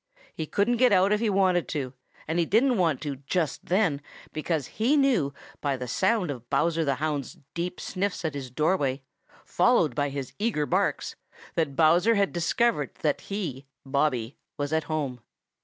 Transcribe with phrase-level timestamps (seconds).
[0.33, 1.93] He couldn't get out if he wanted to,
[2.27, 4.01] and he didn't want to just then
[4.33, 5.31] because he knew
[5.61, 9.03] by the sound of Bowser the Hound's deep sniffs at his doorway,
[9.45, 11.15] followed by his eager barks,
[11.53, 15.21] that Bowser had discovered that he, Bobby, was at home.